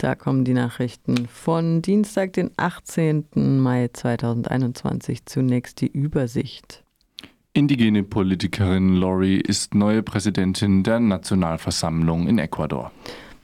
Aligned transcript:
Da 0.00 0.14
kommen 0.14 0.46
die 0.46 0.54
Nachrichten 0.54 1.28
von 1.28 1.82
Dienstag, 1.82 2.32
den 2.32 2.52
18. 2.56 3.26
Mai 3.34 3.90
2021. 3.92 5.26
Zunächst 5.26 5.82
die 5.82 5.88
Übersicht. 5.88 6.82
Indigene 7.52 8.02
Politikerin 8.02 8.96
Lori 8.96 9.36
ist 9.36 9.74
neue 9.74 10.02
Präsidentin 10.02 10.82
der 10.82 11.00
Nationalversammlung 11.00 12.28
in 12.28 12.38
Ecuador. 12.38 12.90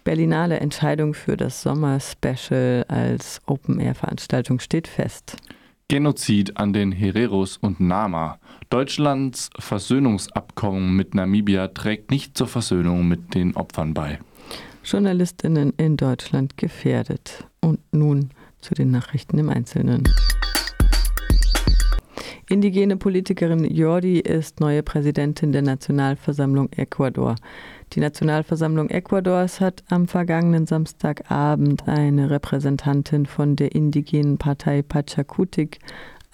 Berlinale 0.03 0.59
Entscheidung 0.59 1.12
für 1.12 1.37
das 1.37 1.61
Sommer-Special 1.61 2.87
als 2.88 3.43
Open-Air-Veranstaltung 3.45 4.59
steht 4.59 4.88
fest. 4.88 5.37
Genozid 5.88 6.57
an 6.57 6.73
den 6.73 6.91
Hereros 6.91 7.59
und 7.59 7.80
Nama. 7.80 8.38
Deutschlands 8.70 9.51
Versöhnungsabkommen 9.59 10.97
mit 10.97 11.15
Namibia 11.15 11.69
trägt 11.69 12.11
nicht 12.11 12.38
zur 12.38 12.48
Versöhnung 12.48 13.07
mit 13.07 13.34
den 13.34 13.55
Opfern 13.57 13.93
bei. 13.93 14.20
Journalistinnen 14.87 15.73
in 15.77 15.97
Deutschland 15.97 16.57
gefährdet. 16.57 17.45
Und 17.61 17.81
nun 17.93 18.31
zu 18.61 18.75
den 18.75 18.93
Nachrichten 18.93 19.37
im 19.37 19.49
Einzelnen. 19.49 20.05
Indigene 22.49 22.97
Politikerin 22.97 23.65
Jordi 23.65 24.21
ist 24.21 24.61
neue 24.61 24.85
Präsidentin 24.85 25.51
der 25.51 25.62
Nationalversammlung 25.62 26.71
Ecuador. 26.73 27.35
Die 27.93 28.01
Nationalversammlung 28.01 28.89
Ecuadors 28.89 29.61
hat 29.61 29.83
am 29.89 30.07
vergangenen 30.07 30.67
Samstagabend 30.67 31.89
eine 31.89 32.31
Repräsentantin 32.31 33.27
von 33.27 33.57
der 33.57 33.75
indigenen 33.75 34.39
Partei 34.39 34.83
Pachakutik 34.83 35.81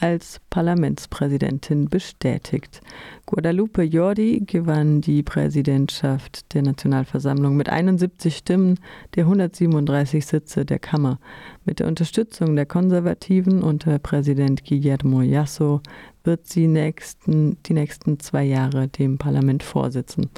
als 0.03 0.41
Parlamentspräsidentin 0.51 1.89
bestätigt. 1.89 2.81
Guadalupe 3.25 3.83
Jordi 3.85 4.43
gewann 4.45 5.01
die 5.01 5.23
Präsidentschaft 5.23 6.53
der 6.55 6.63
Nationalversammlung 6.63 7.57
mit 7.57 7.69
71 7.69 8.37
Stimmen 8.37 8.81
der 9.15 9.25
137 9.25 10.27
Sitze 10.27 10.65
der 10.65 10.81
Kammer. 10.81 11.21
Mit 11.65 11.79
der 11.79 11.87
Unterstützung 11.87 12.57
der 12.57 12.67
Konservativen 12.67 13.63
unter 13.63 14.01
Präsident 14.01 14.65
Guillermo 14.65 15.23
Yasso 15.23 15.81
wird 16.25 16.49
sie 16.49 16.67
nächsten, 16.67 17.63
die 17.63 17.75
nächsten 17.75 18.19
zwei 18.19 18.43
Jahre 18.43 18.89
dem 18.89 19.19
Parlament 19.19 19.63
vorsitzen. 19.63 20.31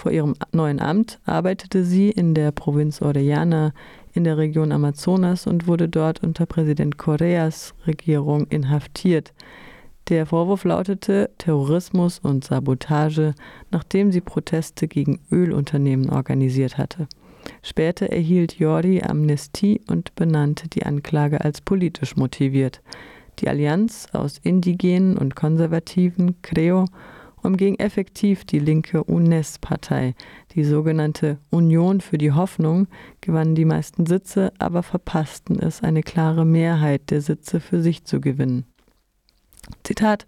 Vor 0.00 0.12
ihrem 0.12 0.34
neuen 0.52 0.80
Amt 0.80 1.18
arbeitete 1.26 1.84
sie 1.84 2.10
in 2.10 2.32
der 2.32 2.52
Provinz 2.52 3.02
Orellana 3.02 3.74
in 4.12 4.24
der 4.24 4.38
Region 4.38 4.72
Amazonas 4.72 5.46
und 5.46 5.66
wurde 5.66 5.88
dort 5.88 6.22
unter 6.22 6.46
Präsident 6.46 6.98
Correas 6.98 7.74
Regierung 7.86 8.46
inhaftiert. 8.48 9.32
Der 10.08 10.26
Vorwurf 10.26 10.64
lautete 10.64 11.30
Terrorismus 11.38 12.18
und 12.18 12.44
Sabotage, 12.44 13.34
nachdem 13.70 14.10
sie 14.10 14.20
Proteste 14.20 14.88
gegen 14.88 15.20
Ölunternehmen 15.30 16.10
organisiert 16.10 16.78
hatte. 16.78 17.06
Später 17.62 18.06
erhielt 18.06 18.58
Jordi 18.58 19.02
Amnestie 19.02 19.80
und 19.88 20.14
benannte 20.14 20.68
die 20.68 20.84
Anklage 20.84 21.40
als 21.42 21.60
politisch 21.60 22.16
motiviert. 22.16 22.82
Die 23.38 23.48
Allianz 23.48 24.08
aus 24.12 24.38
Indigenen 24.38 25.16
und 25.16 25.36
Konservativen, 25.36 26.42
CREO, 26.42 26.86
umging 27.42 27.76
effektiv 27.78 28.44
die 28.44 28.58
linke 28.58 29.04
UNES-Partei. 29.04 30.14
Die 30.54 30.64
sogenannte 30.64 31.38
Union 31.50 32.00
für 32.00 32.18
die 32.18 32.32
Hoffnung 32.32 32.88
gewann 33.20 33.54
die 33.54 33.64
meisten 33.64 34.06
Sitze, 34.06 34.52
aber 34.58 34.82
verpassten 34.82 35.58
es, 35.58 35.82
eine 35.82 36.02
klare 36.02 36.44
Mehrheit 36.44 37.10
der 37.10 37.20
Sitze 37.20 37.60
für 37.60 37.82
sich 37.82 38.04
zu 38.04 38.20
gewinnen. 38.20 38.64
Zitat 39.84 40.26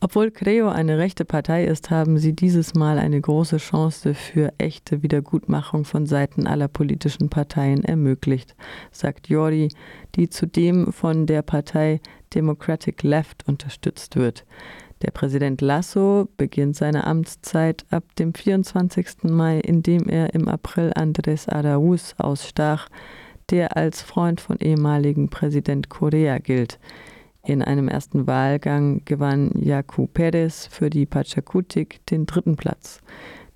obwohl 0.00 0.30
Creo 0.30 0.68
eine 0.68 0.98
rechte 0.98 1.24
Partei 1.24 1.64
ist, 1.64 1.90
haben 1.90 2.18
sie 2.18 2.34
dieses 2.34 2.74
Mal 2.74 2.98
eine 2.98 3.20
große 3.20 3.56
Chance 3.56 4.14
für 4.14 4.52
echte 4.58 5.02
Wiedergutmachung 5.02 5.84
von 5.84 6.06
Seiten 6.06 6.46
aller 6.46 6.68
politischen 6.68 7.30
Parteien 7.30 7.82
ermöglicht, 7.82 8.54
sagt 8.90 9.28
Jori, 9.28 9.68
die 10.14 10.28
zudem 10.28 10.92
von 10.92 11.26
der 11.26 11.42
Partei 11.42 12.00
Democratic 12.34 13.02
Left 13.02 13.48
unterstützt 13.48 14.16
wird. 14.16 14.44
Der 15.02 15.10
Präsident 15.10 15.60
Lasso 15.60 16.28
beginnt 16.38 16.74
seine 16.74 17.06
Amtszeit 17.06 17.84
ab 17.90 18.04
dem 18.18 18.32
24. 18.32 19.24
Mai, 19.24 19.60
indem 19.60 20.08
er 20.08 20.32
im 20.32 20.48
April 20.48 20.92
Andrés 20.94 21.48
Araúz 21.50 22.14
ausstach, 22.16 22.88
der 23.50 23.76
als 23.76 24.00
Freund 24.00 24.40
von 24.40 24.58
ehemaligen 24.58 25.28
Präsident 25.28 25.90
Correa 25.90 26.38
gilt. 26.38 26.78
In 27.44 27.62
einem 27.62 27.88
ersten 27.88 28.26
Wahlgang 28.26 29.02
gewann 29.04 29.52
Jacu 29.54 30.08
Pérez 30.12 30.68
für 30.68 30.88
die 30.88 31.06
Pachakutik 31.06 32.04
den 32.06 32.26
dritten 32.26 32.56
Platz. 32.56 33.00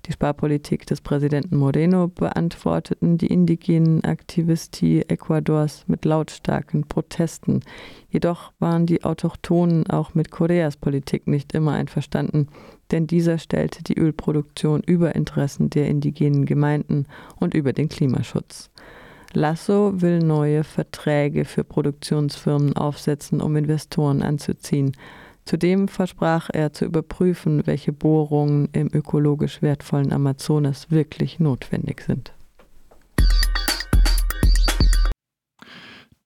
Die 0.07 0.13
Sparpolitik 0.13 0.87
des 0.87 0.99
Präsidenten 0.99 1.57
Moreno 1.57 2.07
beantworteten 2.07 3.19
die 3.19 3.27
indigenen 3.27 4.03
Aktivisti 4.03 5.01
Ecuadors 5.01 5.83
mit 5.87 6.05
lautstarken 6.05 6.87
Protesten. 6.87 7.59
Jedoch 8.09 8.51
waren 8.57 8.87
die 8.87 9.03
Autochtonen 9.03 9.87
auch 9.87 10.15
mit 10.15 10.31
Koreas 10.31 10.75
Politik 10.75 11.27
nicht 11.27 11.53
immer 11.53 11.73
einverstanden, 11.73 12.47
denn 12.89 13.05
dieser 13.05 13.37
stellte 13.37 13.83
die 13.83 13.97
Ölproduktion 13.97 14.81
über 14.81 15.13
Interessen 15.13 15.69
der 15.69 15.87
indigenen 15.87 16.45
Gemeinden 16.45 17.05
und 17.39 17.53
über 17.53 17.71
den 17.71 17.87
Klimaschutz. 17.87 18.71
Lasso 19.33 20.01
will 20.01 20.19
neue 20.19 20.63
Verträge 20.63 21.45
für 21.45 21.63
Produktionsfirmen 21.63 22.75
aufsetzen, 22.75 23.39
um 23.39 23.55
Investoren 23.55 24.23
anzuziehen. 24.23 24.93
Zudem 25.45 25.87
versprach 25.87 26.49
er 26.51 26.73
zu 26.73 26.85
überprüfen, 26.85 27.65
welche 27.65 27.93
Bohrungen 27.93 28.69
im 28.73 28.89
ökologisch 28.93 29.61
wertvollen 29.61 30.13
Amazonas 30.13 30.91
wirklich 30.91 31.39
notwendig 31.39 32.01
sind. 32.01 32.33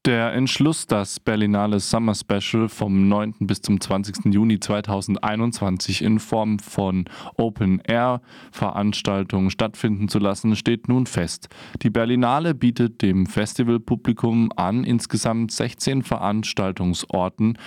Der 0.06 0.34
Entschluss, 0.34 0.86
das 0.86 1.20
Berlinale 1.20 1.80
Summer 1.80 2.14
Special 2.14 2.70
vom 2.70 3.08
9. 3.08 3.34
bis 3.40 3.64
zum 3.64 3.81
20. 3.81 4.31
Juni 4.31 4.59
2021 4.59 6.04
in 6.04 6.20
Form 6.20 6.59
von 6.59 7.06
Open-Air-Veranstaltungen 7.38 9.50
stattfinden 9.50 10.08
zu 10.08 10.20
lassen, 10.20 10.56
steht 10.56 10.88
nun 10.90 11.08
fest. 11.08 11.50
Die 11.81 11.90
Berlinale 11.90 12.54
bietet 12.54 13.02
dem 13.02 13.25
Festivalpublikum 13.25 14.52
an, 14.56 14.84
insgesamt 14.84 15.52
16 15.52 16.04
Veranstaltungsorten 16.04 17.58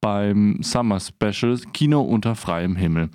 beim 0.00 0.58
Summer 0.62 1.00
Special 1.00 1.58
Kino 1.72 2.00
unter 2.00 2.34
freiem 2.34 2.76
Himmel. 2.76 3.10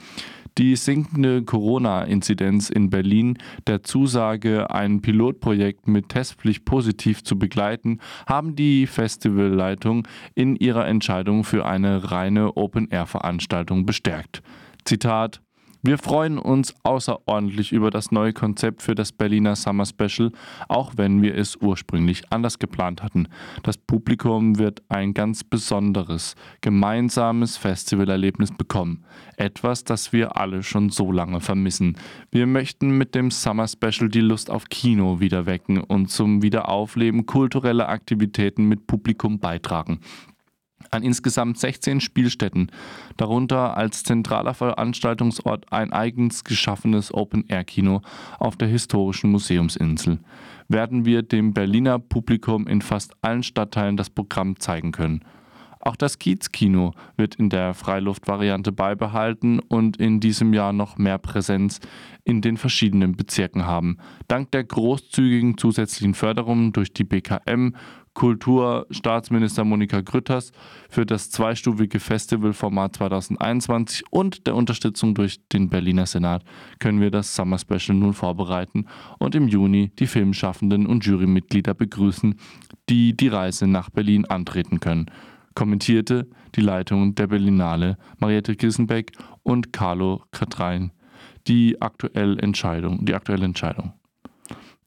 Die 0.59 0.75
sinkende 0.75 1.43
Corona-Inzidenz 1.43 2.69
in 2.69 2.91
Berlin, 2.91 3.39
der 3.65 3.81
Zusage, 3.81 4.69
ein 4.69 5.01
Pilotprojekt 5.01 5.87
mit 5.87 6.09
Testpflicht 6.09 6.63
positiv 6.63 7.23
zu 7.23 7.39
begleiten, 7.39 7.99
haben 8.27 8.55
die 8.55 8.85
Festivalleitung 8.85 10.07
in 10.35 10.55
ihrer 10.55 10.85
Entscheidung 10.87 11.43
für 11.43 11.65
eine 11.65 12.11
reine 12.11 12.55
Open-Air-Veranstaltung 12.55 13.87
bestärkt. 13.87 14.43
Zitat 14.85 15.41
wir 15.85 15.97
freuen 15.97 16.39
uns 16.39 16.73
außerordentlich 16.83 17.73
über 17.73 17.91
das 17.91 18.09
neue 18.09 18.31
Konzept 18.31 18.81
für 18.81 18.95
das 18.95 19.11
Berliner 19.11 19.57
Summer 19.57 19.85
Special, 19.85 20.31
auch 20.69 20.93
wenn 20.95 21.21
wir 21.21 21.35
es 21.35 21.57
ursprünglich 21.57 22.31
anders 22.31 22.57
geplant 22.57 23.03
hatten. 23.03 23.27
Das 23.63 23.77
Publikum 23.77 24.57
wird 24.57 24.81
ein 24.87 25.13
ganz 25.13 25.43
besonderes, 25.43 26.35
gemeinsames 26.61 27.57
Festivalerlebnis 27.57 28.51
bekommen. 28.51 29.03
Etwas, 29.35 29.83
das 29.83 30.13
wir 30.13 30.37
alle 30.37 30.63
schon 30.63 30.89
so 30.89 31.11
lange 31.11 31.41
vermissen. 31.41 31.97
Wir 32.31 32.47
möchten 32.47 32.97
mit 32.97 33.13
dem 33.13 33.29
Summer 33.29 33.67
Special 33.67 34.07
die 34.07 34.21
Lust 34.21 34.49
auf 34.49 34.69
Kino 34.69 35.19
wieder 35.19 35.45
wecken 35.45 35.79
und 35.79 36.09
zum 36.09 36.41
Wiederaufleben 36.41 37.25
kultureller 37.25 37.89
Aktivitäten 37.89 38.69
mit 38.69 38.87
Publikum 38.87 39.39
beitragen 39.39 39.99
an 40.93 41.03
insgesamt 41.03 41.57
16 41.57 42.01
Spielstätten, 42.01 42.71
darunter 43.17 43.77
als 43.77 44.03
zentraler 44.03 44.53
Veranstaltungsort 44.53 45.71
ein 45.71 45.91
eigens 45.91 46.43
geschaffenes 46.43 47.13
Open-Air-Kino 47.13 48.01
auf 48.39 48.55
der 48.55 48.67
historischen 48.67 49.31
Museumsinsel, 49.31 50.19
werden 50.67 51.05
wir 51.05 51.21
dem 51.21 51.53
Berliner 51.53 51.99
Publikum 51.99 52.67
in 52.67 52.81
fast 52.81 53.13
allen 53.21 53.43
Stadtteilen 53.43 53.97
das 53.97 54.09
Programm 54.09 54.59
zeigen 54.59 54.91
können. 54.91 55.23
Auch 55.85 55.97
das 55.97 56.17
Kiezkino 56.17 56.93
wird 57.17 57.35
in 57.35 57.49
der 57.49 57.73
Freiluftvariante 57.73 58.71
beibehalten 58.71 59.59
und 59.59 59.97
in 59.97 60.21
diesem 60.21 60.53
Jahr 60.53 60.71
noch 60.71 60.97
mehr 60.97 61.17
Präsenz 61.17 61.81
in 62.23 62.39
den 62.39 62.55
verschiedenen 62.55 63.17
Bezirken 63.17 63.65
haben. 63.65 63.97
Dank 64.29 64.49
der 64.51 64.63
großzügigen 64.63 65.57
zusätzlichen 65.57 66.13
Förderung 66.13 66.71
durch 66.71 66.93
die 66.93 67.03
BKM 67.03 67.75
Kulturstaatsminister 68.13 69.65
Monika 69.65 69.99
Grütters 69.99 70.53
für 70.87 71.05
das 71.05 71.31
zweistufige 71.31 71.99
Festivalformat 71.99 72.95
2021 72.95 74.05
und 74.09 74.47
der 74.47 74.55
Unterstützung 74.55 75.15
durch 75.15 75.45
den 75.49 75.67
Berliner 75.69 76.05
Senat 76.05 76.45
können 76.79 77.01
wir 77.01 77.11
das 77.11 77.35
Summer 77.35 77.57
Special 77.57 77.97
nun 77.97 78.13
vorbereiten 78.13 78.85
und 79.19 79.35
im 79.35 79.49
Juni 79.49 79.91
die 79.99 80.07
Filmschaffenden 80.07 80.85
und 80.85 81.05
Jurymitglieder 81.05 81.73
begrüßen, 81.73 82.35
die 82.87 83.17
die 83.17 83.27
Reise 83.27 83.67
nach 83.67 83.89
Berlin 83.89 84.25
antreten 84.25 84.79
können. 84.79 85.07
Kommentierte 85.55 86.27
die 86.55 86.61
Leitung 86.61 87.15
der 87.15 87.27
Berlinale 87.27 87.97
Mariette 88.17 88.55
Kissenbeck 88.55 89.11
und 89.43 89.73
Carlo 89.73 90.23
Katrein 90.31 90.91
die 91.47 91.81
aktuelle 91.81 92.41
Entscheidung, 92.41 93.05
die 93.05 93.13
aktuelle 93.13 93.45
Entscheidung. 93.45 93.93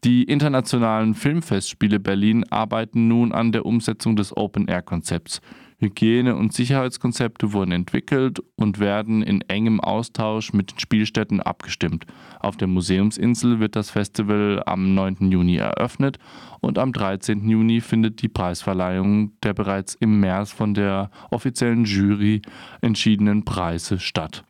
Die 0.05 0.25
internationalen 0.25 1.15
Filmfestspiele 1.15 1.99
Berlin 1.99 2.45
arbeiten 2.51 3.09
nun 3.09 3.33
an 3.33 3.53
der 3.53 3.67
Umsetzung 3.67 4.15
des 4.15 4.37
Open-Air-Konzepts. 4.37 5.41
Hygiene- 5.79 6.37
und 6.37 6.55
Sicherheitskonzepte 6.55 7.53
wurden 7.53 7.73
entwickelt 7.73 8.41
und 8.57 8.79
werden 8.79 9.23
in 9.23 9.43
engem 9.43 9.79
Austausch 9.79 10.55
mit 10.55 10.73
den 10.73 10.79
Spielstätten 10.79 11.43
abgestimmt. 11.43 12.07
Auf 12.41 12.57
der 12.57 12.67
Museumsinsel 12.67 13.61
wird 13.61 13.77
das 13.77 13.91
Festival 13.91 14.63
am 14.65 14.95
9. 14.95 15.31
Juni 15.31 15.57
eröffnet 15.57 16.19
und 16.61 16.79
am 16.79 16.95
13. 16.95 17.47
Juni 17.47 17.83
findet 17.83 18.23
die 18.23 18.29
Preisverleihung 18.29 19.33
der 19.43 19.53
bereits 19.53 19.95
im 19.95 20.19
März 20.19 20.51
von 20.51 20.73
der 20.73 21.11
offiziellen 21.31 21.85
Jury 21.85 22.41
entschiedenen 22.81 23.45
Preise 23.45 23.99
statt. 23.99 24.45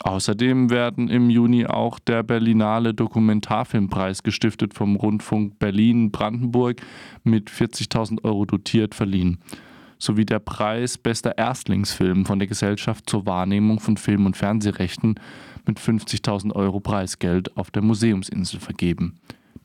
Außerdem 0.00 0.68
werden 0.68 1.08
im 1.08 1.30
Juni 1.30 1.64
auch 1.64 1.98
der 1.98 2.22
Berlinale 2.22 2.92
Dokumentarfilmpreis 2.92 4.22
gestiftet 4.22 4.74
vom 4.74 4.96
Rundfunk 4.96 5.58
Berlin-Brandenburg 5.58 6.82
mit 7.24 7.50
40.000 7.50 8.22
Euro 8.24 8.44
dotiert 8.44 8.94
verliehen 8.94 9.38
sowie 9.98 10.24
der 10.24 10.38
Preis 10.38 10.98
Bester 10.98 11.36
Erstlingsfilm 11.38 12.26
von 12.26 12.38
der 12.38 12.48
Gesellschaft 12.48 13.08
zur 13.08 13.26
Wahrnehmung 13.26 13.80
von 13.80 13.96
Film- 13.96 14.26
und 14.26 14.36
Fernsehrechten 14.36 15.16
mit 15.66 15.78
50.000 15.78 16.52
Euro 16.54 16.80
Preisgeld 16.80 17.56
auf 17.56 17.70
der 17.70 17.82
Museumsinsel 17.82 18.60
vergeben. 18.60 19.18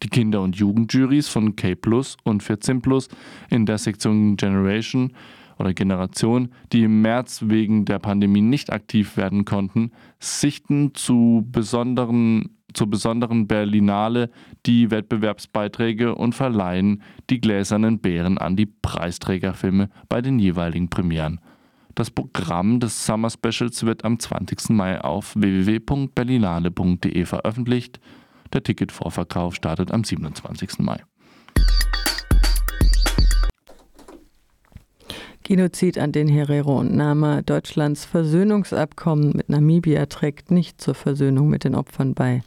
Die 0.03 0.09
Kinder- 0.09 0.41
und 0.41 0.55
Jugendjurys 0.55 1.27
von 1.27 1.55
K 1.55 1.75
Plus 1.75 2.17
und 2.23 2.41
14 2.41 2.81
Plus 2.81 3.07
in 3.49 3.65
der 3.65 3.77
Sektion 3.77 4.35
Generation 4.35 5.13
oder 5.61 5.73
Generation, 5.73 6.49
die 6.73 6.83
im 6.83 7.01
März 7.01 7.43
wegen 7.45 7.85
der 7.85 7.99
Pandemie 7.99 8.41
nicht 8.41 8.71
aktiv 8.71 9.15
werden 9.15 9.45
konnten, 9.45 9.91
sichten 10.19 10.93
zu 10.93 11.47
besonderen 11.49 12.57
zur 12.73 12.89
besonderen 12.89 13.47
Berlinale 13.47 14.29
die 14.65 14.91
Wettbewerbsbeiträge 14.91 16.15
und 16.15 16.33
verleihen 16.35 17.01
die 17.29 17.41
gläsernen 17.41 17.99
Bären 17.99 18.37
an 18.37 18.55
die 18.55 18.65
Preisträgerfilme 18.65 19.89
bei 20.07 20.21
den 20.21 20.39
jeweiligen 20.39 20.89
Premieren. 20.89 21.41
Das 21.95 22.09
Programm 22.09 22.79
des 22.79 23.05
Summer 23.05 23.29
Specials 23.29 23.85
wird 23.85 24.05
am 24.05 24.17
20. 24.19 24.69
Mai 24.69 25.01
auf 25.01 25.35
www.berlinale.de 25.35 27.25
veröffentlicht. 27.25 27.99
Der 28.53 28.63
Ticketvorverkauf 28.63 29.55
startet 29.55 29.91
am 29.91 30.05
27. 30.05 30.79
Mai. 30.79 31.03
Genozid 35.43 35.97
an 35.97 36.11
den 36.11 36.27
Herero 36.27 36.79
und 36.79 36.95
Nama. 36.95 37.41
Deutschlands 37.41 38.05
Versöhnungsabkommen 38.05 39.33
mit 39.35 39.49
Namibia 39.49 40.05
trägt 40.05 40.51
nicht 40.51 40.79
zur 40.79 40.95
Versöhnung 40.95 41.49
mit 41.49 41.63
den 41.63 41.75
Opfern 41.75 42.13
bei. 42.13 42.43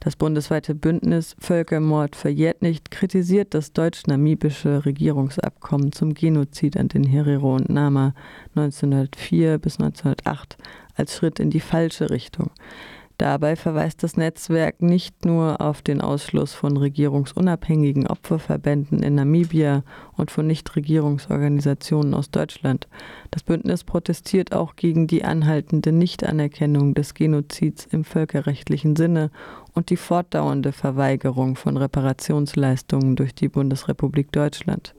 Das 0.00 0.16
bundesweite 0.16 0.74
Bündnis 0.74 1.34
Völkermord 1.38 2.14
verjährt 2.16 2.60
nicht 2.60 2.90
kritisiert 2.90 3.54
das 3.54 3.72
deutsch-namibische 3.72 4.84
Regierungsabkommen 4.84 5.92
zum 5.92 6.12
Genozid 6.12 6.76
an 6.76 6.88
den 6.88 7.04
Herero 7.04 7.54
und 7.54 7.70
Nama 7.70 8.14
1904 8.54 9.58
bis 9.58 9.78
1908 9.80 10.58
als 10.96 11.14
Schritt 11.16 11.40
in 11.40 11.50
die 11.50 11.60
falsche 11.60 12.10
Richtung. 12.10 12.50
Dabei 13.18 13.54
verweist 13.54 14.02
das 14.02 14.16
Netzwerk 14.16 14.82
nicht 14.82 15.24
nur 15.24 15.60
auf 15.60 15.82
den 15.82 16.00
Ausschluss 16.00 16.52
von 16.52 16.76
regierungsunabhängigen 16.76 18.08
Opferverbänden 18.08 19.04
in 19.04 19.14
Namibia 19.14 19.84
und 20.16 20.32
von 20.32 20.48
Nichtregierungsorganisationen 20.48 22.12
aus 22.12 22.32
Deutschland. 22.32 22.88
Das 23.30 23.44
Bündnis 23.44 23.84
protestiert 23.84 24.52
auch 24.52 24.74
gegen 24.74 25.06
die 25.06 25.24
anhaltende 25.24 25.92
Nichtanerkennung 25.92 26.94
des 26.94 27.14
Genozids 27.14 27.86
im 27.86 28.02
völkerrechtlichen 28.02 28.96
Sinne 28.96 29.30
und 29.74 29.90
die 29.90 29.96
fortdauernde 29.96 30.72
Verweigerung 30.72 31.54
von 31.54 31.76
Reparationsleistungen 31.76 33.14
durch 33.14 33.32
die 33.34 33.48
Bundesrepublik 33.48 34.32
Deutschland. 34.32 34.92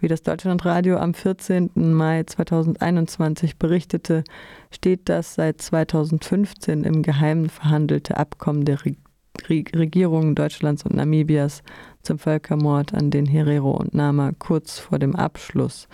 Wie 0.00 0.08
das 0.08 0.22
Deutschlandradio 0.22 0.96
am 0.96 1.12
14. 1.12 1.70
Mai 1.74 2.22
2021 2.22 3.58
berichtete, 3.58 4.22
steht 4.70 5.08
das 5.08 5.34
seit 5.34 5.60
2015 5.60 6.84
im 6.84 7.02
Geheimen 7.02 7.48
verhandelte 7.48 8.16
Abkommen 8.16 8.64
der 8.64 8.84
Re 8.84 8.94
Re 9.48 9.64
Regierungen 9.74 10.34
Deutschlands 10.34 10.84
und 10.84 10.96
Namibias 10.96 11.62
zum 12.02 12.18
Völkermord 12.18 12.92
an 12.92 13.10
den 13.10 13.24
Herero 13.24 13.70
und 13.70 13.94
Nama 13.94 14.32
kurz 14.36 14.78
vor 14.78 14.98
dem 14.98 15.14
Abschluss. 15.14 15.88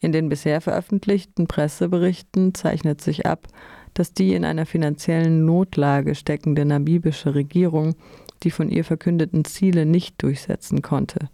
In 0.00 0.12
den 0.12 0.30
bisher 0.30 0.60
veröffentlichten 0.62 1.46
Presseberichten 1.46 2.54
zeichnet 2.54 3.02
sich 3.02 3.26
ab, 3.26 3.48
dass 3.92 4.14
die 4.14 4.34
in 4.34 4.46
einer 4.46 4.64
finanziellen 4.64 5.44
Notlage 5.44 6.14
steckende 6.14 6.64
namibische 6.64 7.34
Regierung 7.34 7.94
die 8.42 8.50
von 8.50 8.70
ihr 8.70 8.84
verkündeten 8.84 9.44
Ziele 9.44 9.84
nicht 9.84 10.22
durchsetzen 10.22 10.80
konnte 10.80 11.28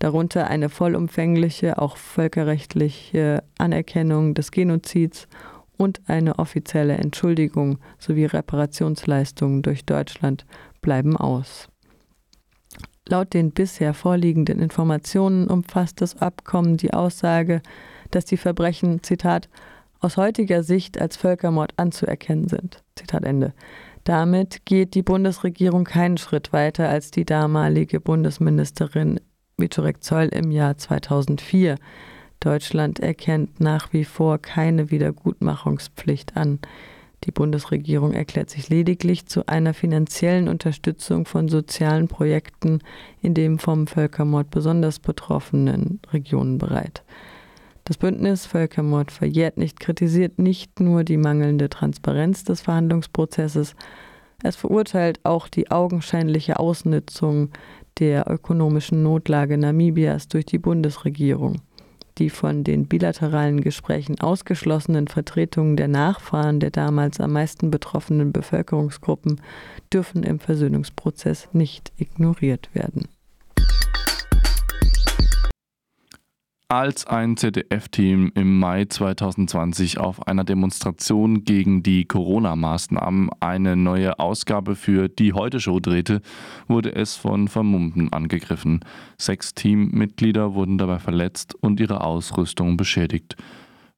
darunter 0.00 0.48
eine 0.48 0.68
vollumfängliche, 0.68 1.78
auch 1.78 1.96
völkerrechtliche 1.96 3.44
Anerkennung 3.58 4.34
des 4.34 4.50
Genozids 4.50 5.28
und 5.76 6.00
eine 6.06 6.38
offizielle 6.38 6.94
Entschuldigung 6.94 7.78
sowie 7.98 8.24
Reparationsleistungen 8.24 9.62
durch 9.62 9.84
Deutschland 9.84 10.44
bleiben 10.82 11.16
aus. 11.16 11.68
Laut 13.08 13.34
den 13.34 13.52
bisher 13.52 13.94
vorliegenden 13.94 14.58
Informationen 14.58 15.48
umfasst 15.48 16.00
das 16.00 16.20
Abkommen 16.20 16.76
die 16.76 16.92
Aussage, 16.92 17.62
dass 18.10 18.24
die 18.24 18.36
Verbrechen, 18.36 19.02
Zitat, 19.02 19.48
aus 20.00 20.16
heutiger 20.16 20.62
Sicht 20.62 21.00
als 21.00 21.16
Völkermord 21.16 21.72
anzuerkennen 21.76 22.48
sind. 22.48 22.82
Zitat 22.96 23.24
Ende. 23.24 23.52
Damit 24.04 24.64
geht 24.64 24.94
die 24.94 25.02
Bundesregierung 25.02 25.84
keinen 25.84 26.16
Schritt 26.16 26.52
weiter 26.54 26.88
als 26.88 27.10
die 27.10 27.26
damalige 27.26 28.00
Bundesministerin 28.00 29.20
Wiczorek 29.60 30.02
Zoll 30.02 30.28
im 30.28 30.50
Jahr 30.50 30.76
2004. 30.76 31.76
Deutschland 32.40 33.00
erkennt 33.00 33.60
nach 33.60 33.92
wie 33.92 34.04
vor 34.04 34.38
keine 34.38 34.90
Wiedergutmachungspflicht 34.90 36.36
an. 36.36 36.58
Die 37.24 37.32
Bundesregierung 37.32 38.14
erklärt 38.14 38.48
sich 38.48 38.70
lediglich 38.70 39.26
zu 39.26 39.46
einer 39.46 39.74
finanziellen 39.74 40.48
Unterstützung 40.48 41.26
von 41.26 41.48
sozialen 41.48 42.08
Projekten 42.08 42.78
in 43.20 43.34
den 43.34 43.58
vom 43.58 43.86
Völkermord 43.86 44.50
besonders 44.50 44.98
betroffenen 44.98 46.00
Regionen 46.12 46.56
bereit. 46.56 47.02
Das 47.84 47.98
Bündnis 47.98 48.46
Völkermord 48.46 49.10
verjährt 49.10 49.58
nicht 49.58 49.80
kritisiert 49.80 50.38
nicht 50.38 50.80
nur 50.80 51.04
die 51.04 51.18
mangelnde 51.18 51.68
Transparenz 51.68 52.44
des 52.44 52.62
Verhandlungsprozesses, 52.62 53.74
es 54.42 54.56
verurteilt 54.56 55.20
auch 55.24 55.48
die 55.48 55.70
augenscheinliche 55.70 56.58
Ausnutzung 56.58 57.50
der 57.98 58.30
ökonomischen 58.30 59.02
Notlage 59.02 59.58
Namibias 59.58 60.28
durch 60.28 60.46
die 60.46 60.58
Bundesregierung. 60.58 61.62
Die 62.18 62.30
von 62.30 62.64
den 62.64 62.86
bilateralen 62.86 63.60
Gesprächen 63.60 64.20
ausgeschlossenen 64.20 65.08
Vertretungen 65.08 65.76
der 65.76 65.88
Nachfahren 65.88 66.60
der 66.60 66.70
damals 66.70 67.20
am 67.20 67.32
meisten 67.32 67.70
betroffenen 67.70 68.32
Bevölkerungsgruppen 68.32 69.40
dürfen 69.92 70.22
im 70.22 70.38
Versöhnungsprozess 70.38 71.48
nicht 71.52 71.92
ignoriert 71.96 72.68
werden. 72.74 73.08
Als 76.70 77.04
ein 77.04 77.36
ZDF-Team 77.36 78.30
im 78.36 78.60
Mai 78.60 78.84
2020 78.84 79.98
auf 79.98 80.28
einer 80.28 80.44
Demonstration 80.44 81.42
gegen 81.42 81.82
die 81.82 82.04
Corona-Maßnahmen 82.04 83.28
eine 83.40 83.74
neue 83.74 84.20
Ausgabe 84.20 84.76
für 84.76 85.08
die 85.08 85.32
Heute-Show 85.32 85.80
drehte, 85.80 86.22
wurde 86.68 86.94
es 86.94 87.16
von 87.16 87.48
Vermummten 87.48 88.12
angegriffen. 88.12 88.84
Sechs 89.18 89.52
Teammitglieder 89.52 90.54
wurden 90.54 90.78
dabei 90.78 91.00
verletzt 91.00 91.56
und 91.60 91.80
ihre 91.80 92.02
Ausrüstung 92.02 92.76
beschädigt. 92.76 93.34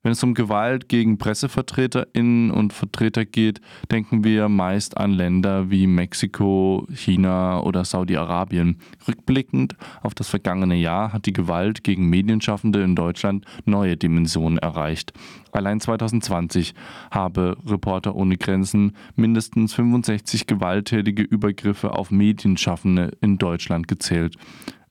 Wenn 0.04 0.12
es 0.12 0.22
um 0.24 0.34
Gewalt 0.34 0.88
gegen 0.88 1.16
Pressevertreterinnen 1.16 2.50
und 2.50 2.72
Vertreter 2.72 3.24
geht, 3.24 3.60
denken 3.92 4.24
wir 4.24 4.48
meist 4.48 4.96
an 4.96 5.12
Länder 5.12 5.70
wie 5.70 5.86
Mexiko, 5.86 6.88
China 6.92 7.60
oder 7.60 7.84
Saudi-Arabien. 7.84 8.78
Rückblickend 9.06 9.76
auf 10.02 10.16
das 10.16 10.28
vergangene 10.28 10.74
Jahr 10.74 11.12
hat 11.12 11.26
die 11.26 11.32
Gewalt 11.32 11.84
gegen 11.84 12.10
Medienschaffende 12.10 12.82
in 12.82 12.96
Deutschland 12.96 13.44
neue 13.64 13.96
Dimensionen 13.96 14.58
erreicht. 14.58 15.12
Allein 15.52 15.78
2020 15.78 16.74
habe 17.12 17.56
Reporter 17.64 18.16
ohne 18.16 18.36
Grenzen 18.38 18.96
mindestens 19.14 19.72
65 19.74 20.48
gewalttätige 20.48 21.22
Übergriffe 21.22 21.92
auf 21.92 22.10
Medienschaffende 22.10 23.12
in 23.20 23.38
Deutschland 23.38 23.86
gezählt. 23.86 24.36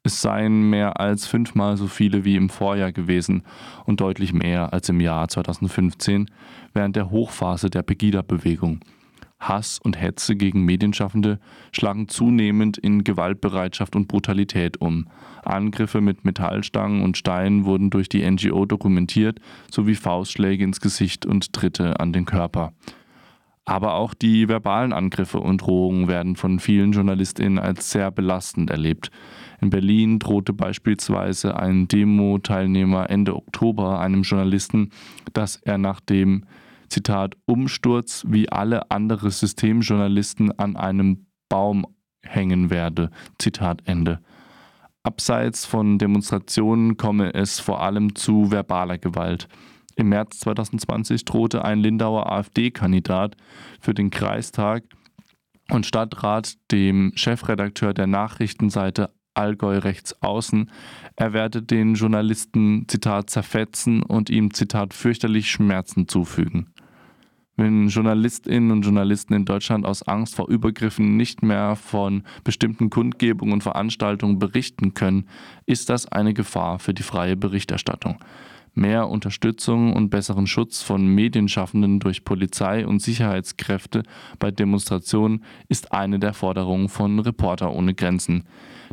Es 0.04 0.22
seien 0.22 0.70
mehr 0.70 1.00
als 1.00 1.28
fünfmal 1.28 1.78
so 1.78 1.86
viele 1.86 2.26
wie 2.26 2.36
im 2.36 2.50
Vorjahr 2.50 2.92
gewesen 2.92 3.44
und 3.86 4.02
deutlich 4.02 4.34
mehr 4.34 4.74
als 4.74 4.90
im 4.90 5.00
Jahr 5.00 5.28
2015 5.28 6.30
während 6.74 6.96
der 6.96 7.12
Hochphase 7.12 7.70
der 7.70 7.84
Pegida-Bewegung. 7.84 8.80
Hass 9.40 9.80
und 9.80 10.00
Hetze 10.00 10.36
gegen 10.36 10.66
Medienschaffende 10.66 11.40
schlagen 11.72 12.08
zunehmend 12.08 12.78
in 12.78 13.04
Gewaltbereitschaft 13.04 13.96
und 13.96 14.08
Brutalität 14.08 14.82
um. 14.82 15.08
Angriffe 15.44 16.02
mit 16.02 16.26
Metallstangen 16.26 17.04
und 17.04 17.18
Steinen 17.18 17.66
wurden 17.66 17.90
durch 17.92 18.10
die 18.10 18.30
NGO 18.30 18.66
dokumentiert, 18.66 19.40
sowie 19.70 19.96
Faustschläge 19.96 20.64
ins 20.64 20.80
Gesicht 20.80 21.26
und 21.26 21.54
Tritte 21.54 22.00
an 22.00 22.14
den 22.14 22.26
Körper. 22.26 22.74
Aber 23.66 23.94
auch 23.94 24.14
die 24.14 24.48
verbalen 24.48 24.94
Angriffe 24.94 25.40
und 25.40 25.62
Drohungen 25.62 26.08
werden 26.08 26.36
von 26.36 26.60
vielen 26.60 26.92
JournalistInnen 26.92 27.60
als 27.60 27.92
sehr 27.92 28.12
belastend 28.12 28.70
erlebt. 28.70 29.12
In 29.62 29.70
Berlin 29.70 30.18
drohte 30.18 30.54
beispielsweise 30.54 31.56
ein 31.56 31.88
Demo-Teilnehmer 31.88 33.12
Ende 33.12 33.36
Oktober 33.36 34.00
einem 34.00 34.24
Journalisten, 34.24 34.90
dass 35.34 35.56
er 35.56 35.78
nach 35.78 36.00
dem 36.00 36.46
Zitat 36.90 37.36
Umsturz 37.46 38.26
wie 38.28 38.50
alle 38.50 38.90
andere 38.90 39.30
Systemjournalisten 39.30 40.58
an 40.58 40.76
einem 40.76 41.28
Baum 41.48 41.86
hängen 42.24 42.72
werde. 42.72 43.12
Zitat 43.38 43.84
Ende. 43.86 44.20
Abseits 45.04 45.66
von 45.66 46.00
Demonstrationen 46.00 46.98
komme 46.98 47.34
es 47.34 47.60
vor 47.60 47.82
allem 47.82 48.16
zu 48.16 48.52
verbaler 48.52 48.98
Gewalt. 48.98 49.48
Im 49.96 50.10
März 50.10 50.40
2020 50.40 51.24
drohte 51.26 51.64
ein 51.64 51.80
Lindauer 51.80 52.32
AfD-Kandidat 52.32 53.36
für 53.80 53.94
den 53.94 54.10
Kreistag 54.10 54.84
und 55.70 55.86
Stadtrat 55.86 56.58
dem 56.72 57.12
Chefredakteur 57.16 57.94
der 57.94 58.08
Nachrichtenseite 58.08 59.10
Allgäu 59.34 59.78
rechts 59.78 60.22
außen. 60.22 60.70
Er 61.16 61.34
werde 61.34 61.62
den 61.62 61.96
Journalisten, 61.96 62.86
Zitat, 62.88 63.30
zerfetzen 63.30 64.04
und 64.04 64.30
ihm, 64.30 64.54
Zitat, 64.54 64.94
fürchterlich 64.94 65.50
Schmerzen 65.50 66.08
zufügen. 66.08 66.68
Wenn 67.58 67.90
Journalistinnen 67.90 68.72
und 68.72 68.82
Journalisten 68.82 69.34
in 69.34 69.46
Deutschland 69.46 69.86
aus 69.86 70.04
Angst 70.04 70.36
vor 70.36 70.48
Übergriffen 70.50 71.18
nicht 71.18 71.44
mehr 71.44 71.76
von 71.76 72.24
bestimmten 72.44 72.90
Kundgebungen 72.90 73.54
und 73.54 73.62
Veranstaltungen 73.62 74.40
berichten 74.40 74.94
können, 74.94 75.28
ist 75.66 75.90
das 75.90 76.08
eine 76.08 76.34
Gefahr 76.34 76.80
für 76.80 76.94
die 76.94 77.04
freie 77.04 77.36
Berichterstattung. 77.36 78.18
Mehr 78.74 79.10
Unterstützung 79.10 79.92
und 79.94 80.10
besseren 80.10 80.48
Schutz 80.48 80.82
von 80.82 81.06
Medienschaffenden 81.06 82.00
durch 82.00 82.24
Polizei 82.24 82.88
und 82.88 83.02
Sicherheitskräfte 83.02 84.04
bei 84.40 84.50
Demonstrationen 84.50 85.44
ist 85.68 85.92
eine 85.92 86.20
der 86.20 86.34
Forderungen 86.34 86.88
von 86.88 87.20
Reporter 87.20 87.74
ohne 87.74 87.94
Grenzen. 87.94 88.46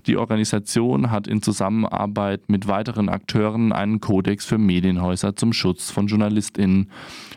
Die 0.06 0.16
Organisation 0.16 1.12
hat 1.12 1.28
in 1.28 1.42
Zusammenarbeit 1.42 2.48
mit 2.48 2.66
weiteren 2.66 3.08
Akteuren 3.08 3.72
einen 3.72 4.00
Kodex 4.00 4.44
für 4.44 4.58
Medienhäuser 4.58 5.36
zum 5.36 5.52
Schutz 5.52 5.92
von 5.92 6.08
JournalistInnen 6.08 6.90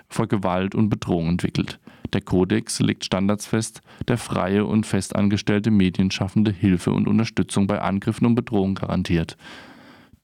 vor 0.10 0.28
Gewalt 0.28 0.74
und 0.74 0.90
Bedrohung 0.90 1.30
entwickelt. 1.30 1.80
Der 2.14 2.22
Kodex 2.22 2.80
legt 2.80 3.06
Standards 3.06 3.46
fest, 3.46 3.82
der 4.08 4.18
freie 4.18 4.66
und 4.66 4.86
festangestellte 4.86 5.72
Medienschaffende 5.72 6.52
Hilfe 6.52 6.92
und 6.92 7.08
Unterstützung 7.08 7.68
bei 7.68 7.82
Angriffen 7.82 8.26
und 8.26 8.36
Bedrohungen 8.36 8.76
garantiert. 8.76 9.38